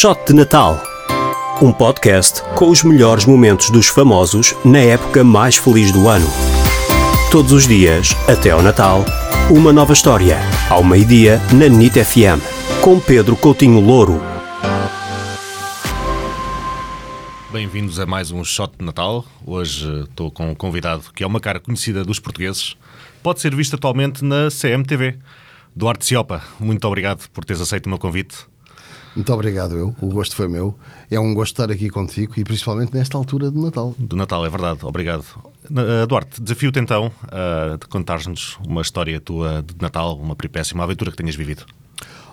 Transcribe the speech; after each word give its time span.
Shot 0.00 0.28
de 0.28 0.32
Natal. 0.32 0.82
Um 1.60 1.70
podcast 1.74 2.40
com 2.54 2.70
os 2.70 2.82
melhores 2.82 3.26
momentos 3.26 3.68
dos 3.68 3.86
famosos 3.86 4.54
na 4.64 4.78
época 4.78 5.22
mais 5.22 5.58
feliz 5.58 5.92
do 5.92 6.08
ano. 6.08 6.26
Todos 7.30 7.52
os 7.52 7.68
dias, 7.68 8.16
até 8.26 8.48
ao 8.48 8.62
Natal, 8.62 9.04
uma 9.50 9.74
nova 9.74 9.92
história. 9.92 10.38
Ao 10.70 10.82
meio-dia, 10.82 11.38
na 11.52 11.68
NIT 11.68 12.02
FM. 12.02 12.40
Com 12.80 12.98
Pedro 12.98 13.36
Coutinho 13.36 13.78
Louro. 13.78 14.22
Bem-vindos 17.52 18.00
a 18.00 18.06
mais 18.06 18.30
um 18.30 18.42
Shot 18.42 18.78
de 18.78 18.84
Natal. 18.86 19.26
Hoje 19.44 20.04
estou 20.04 20.30
com 20.30 20.50
um 20.50 20.54
convidado 20.54 21.12
que 21.14 21.22
é 21.22 21.26
uma 21.26 21.40
cara 21.40 21.60
conhecida 21.60 22.06
dos 22.06 22.18
portugueses. 22.18 22.74
Pode 23.22 23.42
ser 23.42 23.54
visto 23.54 23.76
atualmente 23.76 24.24
na 24.24 24.48
CMTV. 24.48 25.18
Duarte 25.76 26.06
Ciopa, 26.06 26.42
muito 26.58 26.86
obrigado 26.86 27.28
por 27.34 27.44
teres 27.44 27.60
aceito 27.60 27.84
o 27.84 27.90
meu 27.90 27.98
convite. 27.98 28.48
Muito 29.14 29.32
obrigado, 29.32 29.76
eu. 29.76 29.94
O 30.00 30.06
gosto 30.06 30.36
foi 30.36 30.48
meu. 30.48 30.78
É 31.10 31.18
um 31.18 31.34
gosto 31.34 31.52
estar 31.52 31.70
aqui 31.70 31.90
contigo 31.90 32.34
e 32.36 32.44
principalmente 32.44 32.94
nesta 32.94 33.16
altura 33.16 33.50
de 33.50 33.58
Natal. 33.58 33.94
Do 33.98 34.16
Natal, 34.16 34.46
é 34.46 34.48
verdade. 34.48 34.80
Obrigado. 34.82 35.24
Uh, 35.68 36.06
Duarte, 36.06 36.40
desafio-te 36.40 36.78
então 36.78 37.12
uh, 37.24 37.78
de 37.78 37.86
contar-nos 37.86 38.56
uma 38.66 38.82
história 38.82 39.20
tua 39.20 39.62
de 39.62 39.74
Natal, 39.80 40.16
uma 40.16 40.36
peripécia, 40.36 40.74
uma 40.74 40.84
aventura 40.84 41.10
que 41.10 41.16
tenhas 41.16 41.34
vivido. 41.34 41.64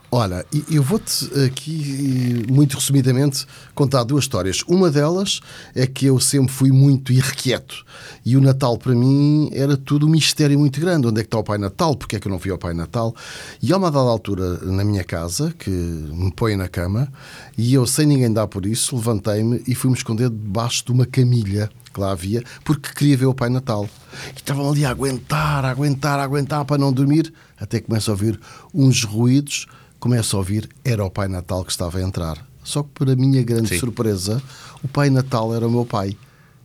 Olha, 0.09 0.45
eu 0.71 0.81
vou-te 0.81 1.25
aqui, 1.45 2.45
muito 2.49 2.77
resumidamente, 2.77 3.45
contar 3.75 4.05
duas 4.05 4.23
histórias. 4.23 4.63
Uma 4.65 4.89
delas 4.89 5.41
é 5.75 5.85
que 5.85 6.05
eu 6.05 6.17
sempre 6.17 6.53
fui 6.53 6.71
muito 6.71 7.11
irrequieto 7.11 7.85
e 8.25 8.37
o 8.37 8.41
Natal 8.41 8.77
para 8.77 8.95
mim 8.95 9.49
era 9.51 9.75
tudo 9.75 10.07
um 10.07 10.09
mistério 10.09 10.57
muito 10.57 10.79
grande. 10.79 11.07
Onde 11.07 11.19
é 11.19 11.23
que 11.23 11.27
está 11.27 11.37
o 11.37 11.43
Pai 11.43 11.57
Natal? 11.57 11.93
Porquê 11.93 12.15
é 12.15 12.19
que 12.21 12.27
eu 12.27 12.31
não 12.31 12.39
vi 12.39 12.49
o 12.53 12.57
Pai 12.57 12.73
Natal? 12.73 13.13
E 13.61 13.73
há 13.73 13.77
uma 13.77 13.91
dada 13.91 14.09
altura 14.09 14.59
na 14.59 14.85
minha 14.85 15.03
casa 15.03 15.53
que 15.59 15.69
me 15.69 16.31
põe 16.31 16.55
na 16.55 16.69
cama 16.69 17.11
e 17.57 17.73
eu, 17.73 17.85
sem 17.85 18.05
ninguém 18.05 18.31
dar 18.31 18.47
por 18.47 18.65
isso, 18.65 18.95
levantei-me 18.95 19.61
e 19.67 19.75
fui-me 19.75 19.97
esconder 19.97 20.29
debaixo 20.29 20.85
de 20.85 20.91
uma 20.93 21.05
camilha 21.05 21.69
que 21.93 21.99
lá 21.99 22.11
havia 22.11 22.41
porque 22.63 22.93
queria 22.93 23.17
ver 23.17 23.25
o 23.25 23.33
Pai 23.33 23.49
Natal. 23.49 23.89
E 24.33 24.37
estavam 24.37 24.71
ali 24.71 24.85
a 24.85 24.89
aguentar, 24.89 25.65
a 25.65 25.69
aguentar, 25.69 26.17
a 26.17 26.23
aguentar 26.23 26.63
para 26.63 26.77
não 26.77 26.93
dormir, 26.93 27.33
até 27.59 27.81
começo 27.81 28.09
a 28.09 28.13
ouvir 28.13 28.39
uns 28.73 29.03
ruídos 29.03 29.67
começo 30.07 30.37
a 30.37 30.39
ouvir, 30.39 30.69
era 30.85 31.03
o 31.03 31.11
Pai 31.11 31.27
Natal 31.27 31.65
que 31.65 31.71
estava 31.71 31.97
a 31.97 32.01
entrar. 32.01 32.37
Só 32.63 32.81
que, 32.81 32.91
para 32.91 33.13
minha 33.13 33.43
grande 33.43 33.67
Sim. 33.67 33.77
surpresa, 33.77 34.41
o 34.81 34.87
Pai 34.87 35.09
Natal 35.09 35.53
era 35.53 35.67
o 35.67 35.69
meu 35.69 35.85
pai 35.85 36.15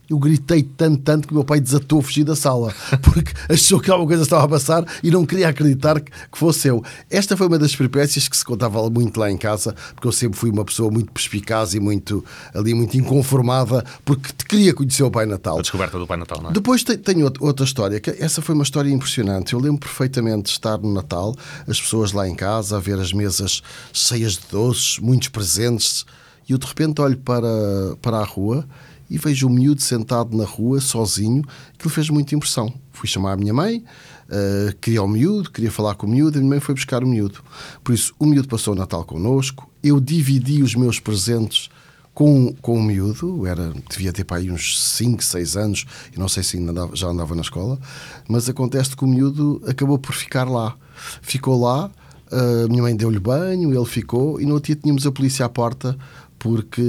eu 0.09 0.19
gritei 0.19 0.61
tanto, 0.63 1.01
tanto 1.01 1.27
que 1.27 1.33
o 1.33 1.37
meu 1.37 1.43
pai 1.43 1.59
desatou 1.59 1.99
a 1.99 2.03
fugir 2.03 2.23
da 2.23 2.35
sala, 2.35 2.73
porque 3.01 3.31
achou 3.49 3.79
que 3.79 3.89
alguma 3.89 4.07
coisa 4.07 4.23
estava 4.23 4.43
a 4.43 4.47
passar 4.47 4.85
e 5.01 5.09
não 5.09 5.25
queria 5.25 5.47
acreditar 5.47 5.99
que, 5.99 6.11
fosse 6.33 6.67
eu. 6.67 6.83
Esta 7.09 7.37
foi 7.37 7.47
uma 7.47 7.57
das 7.57 7.75
peripécias 7.75 8.27
que 8.27 8.35
se 8.35 8.43
contava 8.43 8.89
muito 8.89 9.19
lá 9.19 9.31
em 9.31 9.37
casa, 9.37 9.73
porque 9.95 10.07
eu 10.07 10.11
sempre 10.11 10.37
fui 10.37 10.49
uma 10.49 10.65
pessoa 10.65 10.91
muito 10.91 11.11
perspicaz 11.11 11.73
e 11.73 11.79
muito 11.79 12.23
ali 12.53 12.73
muito 12.73 12.97
inconformada, 12.97 13.85
porque 14.03 14.29
queria 14.47 14.73
conhecer 14.73 15.03
o 15.03 15.11
Pai 15.11 15.25
Natal. 15.25 15.57
A 15.57 15.61
descoberta 15.61 15.97
do 15.97 16.05
Pai 16.05 16.17
Natal, 16.17 16.41
não 16.41 16.49
é? 16.49 16.53
Depois 16.53 16.83
tenho 16.83 17.31
outra 17.39 17.65
história, 17.65 17.99
que 17.99 18.09
essa 18.11 18.41
foi 18.41 18.55
uma 18.55 18.63
história 18.63 18.89
impressionante. 18.89 19.53
Eu 19.53 19.59
lembro 19.59 19.79
perfeitamente 19.79 20.43
de 20.43 20.49
estar 20.49 20.77
no 20.77 20.93
Natal, 20.93 21.35
as 21.67 21.79
pessoas 21.79 22.11
lá 22.11 22.27
em 22.27 22.35
casa, 22.35 22.77
a 22.77 22.79
ver 22.79 22.99
as 22.99 23.13
mesas 23.13 23.61
cheias 23.93 24.33
de 24.33 24.47
doces, 24.51 24.99
muitos 24.99 25.29
presentes, 25.29 26.05
e 26.47 26.51
eu 26.51 26.57
de 26.57 26.65
repente 26.65 26.99
olho 26.99 27.17
para, 27.17 27.95
para 28.01 28.17
a 28.17 28.23
rua 28.23 28.67
e 29.13 29.17
vejo 29.19 29.45
o 29.45 29.49
miúdo 29.49 29.79
sentado 29.79 30.35
na 30.35 30.43
rua, 30.43 30.81
sozinho, 30.81 31.43
que 31.77 31.87
lhe 31.87 31.93
fez 31.93 32.09
muita 32.09 32.33
impressão. 32.33 32.73
Fui 32.91 33.07
chamar 33.07 33.33
a 33.33 33.37
minha 33.37 33.53
mãe, 33.53 33.83
uh, 34.27 34.75
queria 34.81 35.03
o 35.03 35.07
miúdo, 35.07 35.51
queria 35.51 35.71
falar 35.71 35.93
com 35.93 36.07
o 36.07 36.09
miúdo, 36.09 36.39
a 36.39 36.41
minha 36.41 36.49
mãe 36.49 36.59
foi 36.59 36.73
buscar 36.73 37.03
o 37.03 37.07
miúdo. 37.07 37.43
Por 37.83 37.93
isso, 37.93 38.11
o 38.17 38.25
miúdo 38.25 38.47
passou 38.47 38.73
o 38.73 38.75
Natal 38.75 39.05
connosco, 39.05 39.69
eu 39.83 39.99
dividi 39.99 40.63
os 40.63 40.73
meus 40.73 40.99
presentes 40.99 41.69
com, 42.11 42.55
com 42.59 42.79
o 42.79 42.81
miúdo, 42.81 43.45
era, 43.45 43.71
devia 43.87 44.11
ter 44.11 44.23
para 44.23 44.37
aí 44.37 44.49
uns 44.49 44.81
5, 44.81 45.23
6 45.23 45.57
anos, 45.57 45.85
e 46.11 46.17
não 46.17 46.27
sei 46.27 46.41
se 46.41 46.57
ainda 46.57 46.71
andava, 46.71 46.95
já 46.95 47.07
andava 47.07 47.35
na 47.35 47.43
escola, 47.43 47.79
mas 48.27 48.49
acontece 48.49 48.97
que 48.97 49.03
o 49.03 49.07
miúdo 49.07 49.61
acabou 49.67 49.99
por 49.99 50.15
ficar 50.15 50.49
lá. 50.49 50.75
Ficou 51.21 51.61
lá, 51.61 51.91
a 52.31 52.67
minha 52.67 52.81
mãe 52.81 52.95
deu-lhe 52.95 53.19
banho, 53.19 53.71
ele 53.71 53.85
ficou, 53.85 54.41
e 54.41 54.45
no 54.47 54.55
outro 54.55 54.73
dia 54.73 54.81
tínhamos 54.81 55.05
a 55.05 55.11
polícia 55.11 55.45
à 55.45 55.49
porta 55.49 55.95
porque 56.39 56.81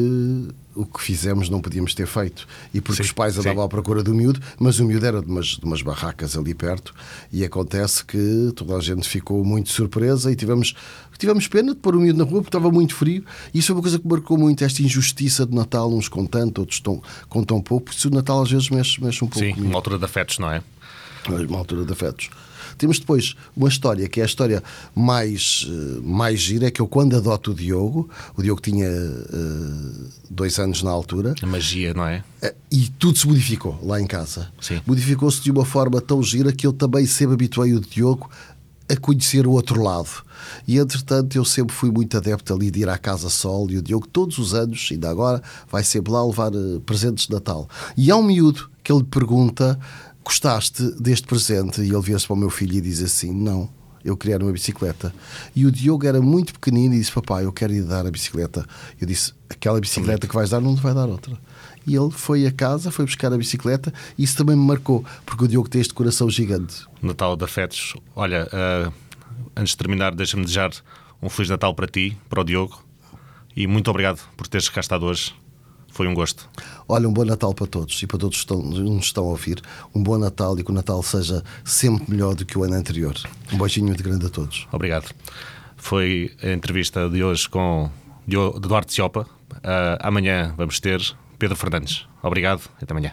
o 0.74 0.84
que 0.84 1.00
fizemos 1.00 1.48
não 1.48 1.60
podíamos 1.60 1.94
ter 1.94 2.06
feito. 2.06 2.46
E 2.72 2.80
porque 2.80 3.02
sim, 3.02 3.08
os 3.08 3.12
pais 3.12 3.38
andavam 3.38 3.62
sim. 3.62 3.66
à 3.66 3.68
procura 3.68 4.02
do 4.02 4.14
miúdo, 4.14 4.40
mas 4.58 4.78
o 4.78 4.84
miúdo 4.84 5.06
era 5.06 5.20
de 5.20 5.30
umas, 5.30 5.46
de 5.46 5.64
umas 5.64 5.82
barracas 5.82 6.36
ali 6.36 6.54
perto, 6.54 6.94
e 7.32 7.44
acontece 7.44 8.04
que 8.04 8.52
toda 8.54 8.76
a 8.76 8.80
gente 8.80 9.08
ficou 9.08 9.44
muito 9.44 9.70
surpresa 9.70 10.30
e 10.30 10.36
tivemos, 10.36 10.74
tivemos 11.18 11.46
pena 11.46 11.74
de 11.74 11.80
pôr 11.80 11.96
o 11.96 12.00
miúdo 12.00 12.18
na 12.18 12.24
rua 12.24 12.42
porque 12.42 12.48
estava 12.48 12.70
muito 12.70 12.94
frio. 12.94 13.24
E 13.52 13.58
isso 13.58 13.72
é 13.72 13.74
uma 13.74 13.82
coisa 13.82 13.98
que 13.98 14.06
marcou 14.06 14.36
muito 14.36 14.64
esta 14.64 14.82
injustiça 14.82 15.46
de 15.46 15.54
Natal, 15.54 15.92
uns 15.92 16.08
com 16.08 16.26
tanto, 16.26 16.60
outros 16.60 16.80
tão, 16.80 17.02
com 17.28 17.42
tão 17.44 17.60
pouco, 17.60 17.86
porque 17.86 18.08
o 18.08 18.10
Natal 18.10 18.42
às 18.42 18.50
vezes 18.50 18.70
mexe, 18.70 19.02
mexe 19.02 19.24
um 19.24 19.28
pouco. 19.28 19.44
Sim, 19.44 19.52
comigo. 19.52 19.68
uma 19.68 19.78
altura 19.78 19.98
de 19.98 20.04
afetos, 20.04 20.38
não 20.38 20.50
é? 20.50 20.62
Uma 21.28 21.58
altura 21.58 21.84
de 21.84 21.92
afetos. 21.92 22.30
Temos 22.76 22.98
depois 22.98 23.34
uma 23.56 23.68
história 23.68 24.08
que 24.08 24.20
é 24.20 24.22
a 24.22 24.26
história 24.26 24.62
mais, 24.94 25.66
eh, 25.68 26.00
mais 26.02 26.40
gira, 26.40 26.66
é 26.66 26.70
que 26.70 26.80
eu 26.80 26.88
quando 26.88 27.16
adoto 27.16 27.52
o 27.52 27.54
Diogo, 27.54 28.08
o 28.36 28.42
Diogo 28.42 28.60
tinha 28.60 28.88
uh, 28.88 30.08
dois 30.30 30.58
anos 30.58 30.82
na 30.82 30.90
altura. 30.90 31.34
A 31.40 31.46
magia, 31.46 31.94
não 31.94 32.06
é? 32.06 32.24
Uh, 32.42 32.54
e 32.70 32.88
tudo 32.98 33.18
se 33.18 33.26
modificou 33.26 33.78
lá 33.82 34.00
em 34.00 34.06
casa. 34.06 34.50
Modificou-se 34.86 35.40
de 35.40 35.50
uma 35.50 35.64
forma 35.64 36.00
tão 36.00 36.22
gira 36.22 36.52
que 36.52 36.66
eu 36.66 36.72
também 36.72 37.06
sempre 37.06 37.34
habituei 37.34 37.74
o 37.74 37.80
Diogo 37.80 38.30
a 38.88 38.96
conhecer 38.96 39.46
o 39.46 39.52
outro 39.52 39.82
lado. 39.82 40.24
E 40.68 40.78
entretanto 40.78 41.36
eu 41.36 41.44
sempre 41.44 41.74
fui 41.74 41.91
muito 41.91 42.16
adepto 42.16 42.52
ali 42.52 42.70
de 42.70 42.80
ir 42.80 42.88
à 42.88 42.98
Casa 42.98 43.30
Sol 43.30 43.70
e 43.70 43.78
o 43.78 43.82
Diogo 43.82 44.06
todos 44.06 44.38
os 44.38 44.52
anos, 44.52 44.88
ainda 44.91 45.08
agora, 45.08 45.42
vai 45.70 45.82
sempre 45.82 46.12
lá 46.12 46.24
levar 46.24 46.52
uh, 46.54 46.80
presentes 46.80 47.26
de 47.26 47.32
Natal. 47.32 47.68
E 47.96 48.10
há 48.10 48.16
um 48.16 48.22
miúdo 48.22 48.68
que 48.82 48.92
ele 48.92 49.04
pergunta 49.04 49.78
gostaste 50.24 50.82
deste 51.00 51.26
presente? 51.26 51.80
E 51.80 51.90
ele 51.90 52.00
vira-se 52.00 52.26
para 52.26 52.34
o 52.34 52.38
meu 52.38 52.50
filho 52.50 52.76
e 52.76 52.80
diz 52.80 53.02
assim: 53.02 53.32
Não, 53.32 53.68
eu 54.04 54.16
queria 54.16 54.38
uma 54.38 54.52
bicicleta. 54.52 55.14
E 55.54 55.64
o 55.66 55.70
Diogo 55.70 56.06
era 56.06 56.20
muito 56.20 56.52
pequenino 56.52 56.94
e 56.94 56.98
disse: 56.98 57.12
Papai, 57.12 57.44
eu 57.44 57.52
quero 57.52 57.72
ir 57.72 57.82
dar 57.82 58.06
a 58.06 58.10
bicicleta. 58.10 58.66
Eu 59.00 59.06
disse: 59.06 59.32
Aquela 59.48 59.80
bicicleta 59.80 60.26
que 60.26 60.34
vais 60.34 60.50
dar, 60.50 60.60
não 60.60 60.74
te 60.74 60.82
vai 60.82 60.94
dar 60.94 61.06
outra. 61.06 61.36
E 61.86 61.94
ele 61.94 62.10
foi 62.10 62.46
a 62.46 62.52
casa, 62.52 62.90
foi 62.90 63.04
buscar 63.04 63.32
a 63.32 63.36
bicicleta 63.36 63.92
e 64.16 64.24
isso 64.24 64.36
também 64.36 64.56
me 64.56 64.64
marcou, 64.64 65.04
porque 65.26 65.44
o 65.44 65.48
Diogo 65.48 65.68
tem 65.68 65.80
este 65.80 65.92
coração 65.92 66.30
gigante. 66.30 66.86
Natal 67.02 67.36
de 67.36 67.44
afetos. 67.44 67.94
Olha, 68.16 68.48
uh, 68.48 68.92
antes 69.54 69.72
de 69.72 69.76
terminar, 69.76 70.14
deixa-me 70.14 70.44
desejar 70.44 70.70
um 71.22 71.28
Feliz 71.28 71.50
Natal 71.50 71.74
para 71.74 71.86
ti, 71.86 72.16
para 72.28 72.41
o 72.41 72.44
Diogo. 72.44 72.82
E 73.54 73.66
muito 73.66 73.91
obrigado 73.91 74.20
por 74.36 74.48
teres 74.48 74.68
cá 74.68 74.80
estado 74.80 75.04
hoje. 75.06 75.34
Foi 75.94 76.09
um 76.09 76.12
gosto. 76.12 76.50
Olha, 76.88 77.09
um 77.09 77.12
bom 77.12 77.25
Natal 77.25 77.55
para 77.55 77.69
todos 77.69 78.03
e 78.03 78.06
para 78.09 78.19
todos 78.19 78.43
que 78.43 78.53
nos 78.53 79.05
estão 79.05 79.25
a 79.25 79.28
ouvir. 79.28 79.62
Um 79.94 80.03
bom 80.03 80.19
Natal 80.19 80.59
e 80.59 80.65
que 80.65 80.71
o 80.72 80.75
Natal 80.75 81.00
seja 81.05 81.43
sempre 81.65 82.10
melhor 82.10 82.34
do 82.34 82.44
que 82.44 82.59
o 82.59 82.65
ano 82.65 82.75
anterior. 82.75 83.15
Um 83.53 83.59
beijinho 83.59 83.87
muito 83.87 84.03
grande 84.03 84.27
a 84.27 84.28
todos. 84.28 84.66
Obrigado. 84.72 85.15
Foi 85.77 86.33
a 86.43 86.50
entrevista 86.50 87.09
de 87.09 87.22
hoje 87.22 87.49
com 87.49 87.88
Eduardo 88.27 88.93
Ciopa. 88.93 89.22
Uh, 89.53 89.97
amanhã 90.00 90.53
vamos 90.56 90.81
ter 90.81 91.00
Pedro 91.38 91.56
Fernandes. 91.56 92.09
Obrigado 92.21 92.62
e 92.81 92.84
até 92.84 92.93
amanhã. 92.93 93.12